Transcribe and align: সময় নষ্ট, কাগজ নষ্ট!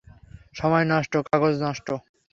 সময় 0.55 0.85
নষ্ট, 0.91 1.13
কাগজ 1.29 1.53
নষ্ট! 1.63 1.87